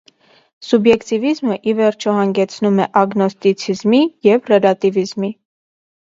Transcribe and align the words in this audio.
Սուբյեկտիվիզմը, 0.67 1.57
ի 1.71 1.75
վերջո, 1.79 2.13
հանգեցնում 2.19 2.79
է 2.85 2.87
ագնոստիցիզմի 3.01 3.99
և 4.29 4.49
ռելյատիվիզմի։ 4.53 5.31